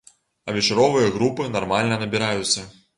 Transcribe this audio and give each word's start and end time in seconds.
А 0.47 0.55
вечаровыя 0.55 1.13
групы 1.19 1.47
нармальна 1.59 2.03
набіраюцца. 2.05 2.71